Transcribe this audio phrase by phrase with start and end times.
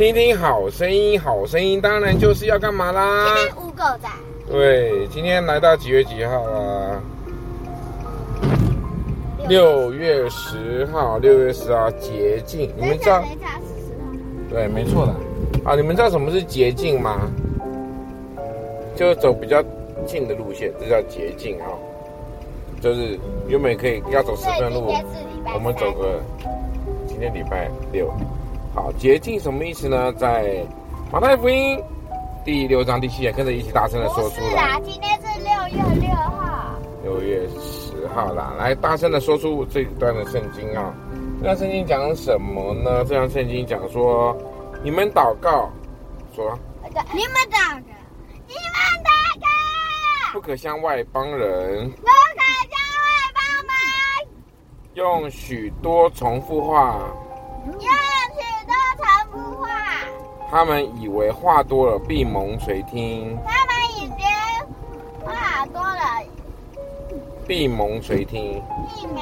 [0.00, 3.34] 听听好声音，好声音当然就是要干嘛啦？
[3.58, 4.08] 五狗仔。
[4.48, 7.02] 对，今天来到几月几号啊？
[9.46, 13.22] 六月十号，六月十号捷径，你们知道？
[14.48, 15.12] 对，没错的。
[15.68, 17.30] 啊，你们知道什么是捷径吗？
[18.96, 19.62] 就走比较
[20.06, 21.68] 近的路线，这叫捷径啊。
[22.80, 24.94] 就是原本可以要走十分路，
[25.52, 26.18] 我们走个。
[27.06, 28.10] 今天礼拜六，
[28.74, 30.12] 好，捷径什么意思呢？
[30.12, 30.64] 在
[31.12, 31.82] 马太福音
[32.44, 34.50] 第六章第七节，跟着一起大声的说出来。
[34.50, 36.78] 是啊，今天是六月六号。
[37.02, 40.94] 六月十号啦，来大声的说出这一段的圣经啊。
[41.38, 43.04] 这段圣经讲什么呢？
[43.06, 44.36] 这段圣经讲说，
[44.84, 45.68] 你们祷告，
[46.34, 47.80] 说，你们祷告，
[48.46, 51.90] 你们祷告，不可向外邦人。
[54.94, 57.00] 用许多重复话，
[57.64, 58.09] 用许多重复话，
[60.50, 63.38] 他们以为话多了必蒙垂听。
[63.46, 66.02] 他们以为话多了
[67.46, 68.60] 必蒙垂听。
[68.94, 69.20] 必没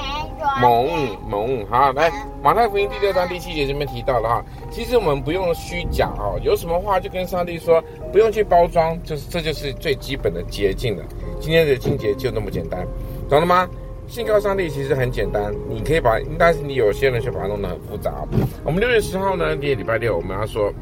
[0.61, 2.11] 蒙蒙好，来
[2.43, 11.05] 马太福音第六章第七节这边提到了哈，其实我们不用虚假哦，有什么话就跟上帝说，不用去包装，就是这就是最基本的捷径了。
[11.41, 12.87] 今天的清洁就那么简单，
[13.29, 13.69] 懂了吗？
[14.09, 18.27] 信靠上帝其实很简单，你可以把，但是你有些人却把它弄得很复杂。
[18.65, 20.73] 我们六月十号呢，今天礼拜六，我们要说，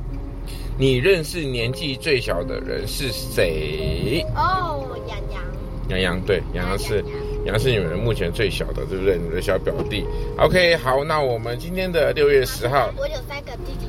[0.78, 4.24] 你认识年纪最小的人是谁？
[4.34, 5.42] 哦，洋洋。
[5.88, 7.04] 洋洋对，洋洋是
[7.44, 9.18] 洋洋是你们目前最小的，对不对？
[9.18, 10.06] 你的小表弟。
[10.38, 13.86] OK，好，那我们今天的六月十号，我有三个弟弟。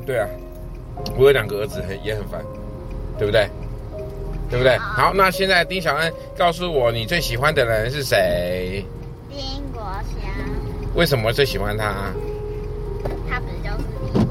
[0.04, 0.28] 对啊，
[1.16, 2.44] 我有两个儿子，很也很烦，
[3.18, 3.48] 对不对？
[4.52, 4.76] 对不对？
[4.76, 8.84] 好，那现在丁小恩告诉我，你最喜欢的人是谁？
[9.30, 9.40] 丁
[9.72, 10.30] 国祥。
[10.94, 12.12] 为什么最喜欢他？
[13.30, 14.26] 他不是就是你？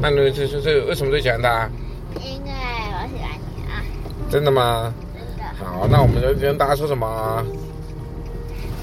[0.00, 1.70] 那你这这这为什么最喜欢他？
[2.16, 3.80] 因为我喜欢你啊。
[4.28, 4.92] 真的吗？
[5.14, 5.44] 真的。
[5.64, 7.46] 好，那我们就跟大家说什么？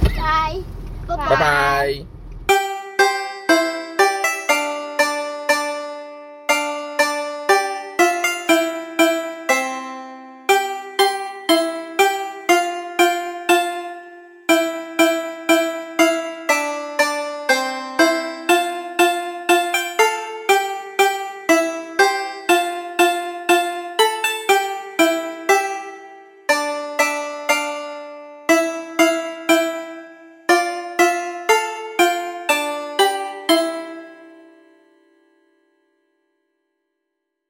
[0.06, 0.56] 拜拜。
[1.06, 2.17] 拜拜。